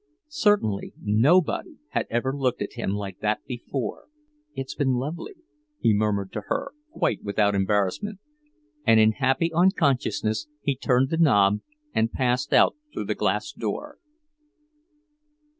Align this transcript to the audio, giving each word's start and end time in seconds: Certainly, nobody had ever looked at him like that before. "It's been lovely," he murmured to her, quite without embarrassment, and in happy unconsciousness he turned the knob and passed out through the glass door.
Certainly, 0.29 0.93
nobody 0.99 1.77
had 1.89 2.07
ever 2.09 2.35
looked 2.35 2.63
at 2.63 2.73
him 2.73 2.89
like 2.95 3.19
that 3.19 3.45
before. 3.45 4.05
"It's 4.55 4.73
been 4.73 4.95
lovely," 4.95 5.35
he 5.77 5.93
murmured 5.93 6.31
to 6.33 6.41
her, 6.47 6.71
quite 6.91 7.21
without 7.23 7.53
embarrassment, 7.53 8.17
and 8.83 8.99
in 8.99 9.11
happy 9.11 9.53
unconsciousness 9.53 10.47
he 10.63 10.75
turned 10.75 11.11
the 11.11 11.17
knob 11.17 11.59
and 11.93 12.11
passed 12.11 12.51
out 12.51 12.75
through 12.91 13.05
the 13.05 13.13
glass 13.13 13.51
door. 13.51 13.99